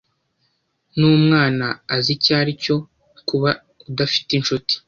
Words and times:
N'umwana 0.97 1.65
azi 1.95 2.09
icyo 2.15 2.31
ari 2.41 2.51
cyo 2.63 2.77
kuba 3.27 3.49
udafite 3.89 4.31
inshuti. 4.35 4.73